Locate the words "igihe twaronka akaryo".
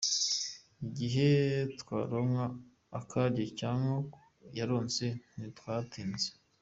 0.85-3.69